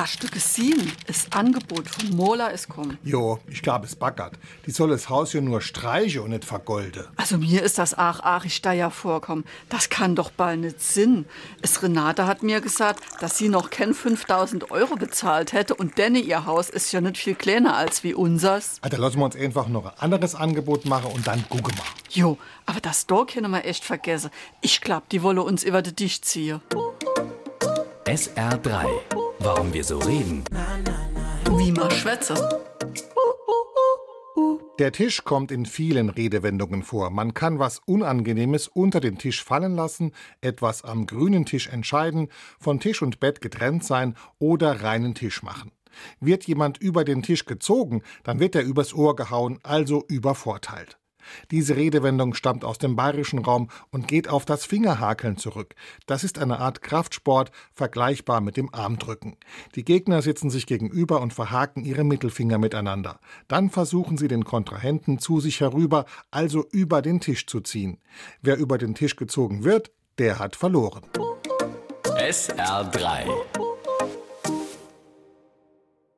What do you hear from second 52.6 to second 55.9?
aus dem bayerischen Raum und geht auf das Fingerhakeln zurück.